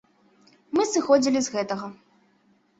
Мы 0.79 0.87
сыходзілі 0.95 1.39
з 1.47 1.55
гэтага. 1.59 1.93